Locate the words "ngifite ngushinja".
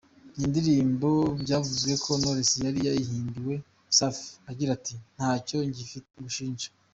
5.67-6.69